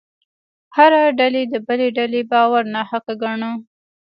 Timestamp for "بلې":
1.67-1.87